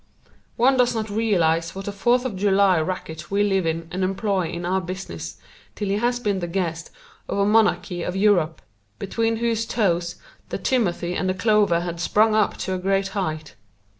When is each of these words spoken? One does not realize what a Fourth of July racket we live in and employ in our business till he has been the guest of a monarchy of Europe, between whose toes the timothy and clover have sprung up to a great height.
One 0.57 0.77
does 0.77 0.95
not 0.95 1.11
realize 1.11 1.75
what 1.75 1.87
a 1.87 1.91
Fourth 1.91 2.25
of 2.25 2.35
July 2.35 2.79
racket 2.81 3.29
we 3.29 3.43
live 3.43 3.67
in 3.67 3.87
and 3.91 4.03
employ 4.03 4.47
in 4.49 4.65
our 4.65 4.81
business 4.81 5.37
till 5.75 5.89
he 5.89 5.97
has 5.97 6.19
been 6.19 6.39
the 6.39 6.47
guest 6.47 6.89
of 7.29 7.37
a 7.37 7.45
monarchy 7.45 8.01
of 8.01 8.15
Europe, 8.15 8.63
between 8.97 9.35
whose 9.35 9.63
toes 9.67 10.15
the 10.49 10.57
timothy 10.57 11.13
and 11.13 11.37
clover 11.39 11.81
have 11.81 12.01
sprung 12.01 12.33
up 12.33 12.57
to 12.57 12.73
a 12.73 12.79
great 12.79 13.09
height. 13.09 13.53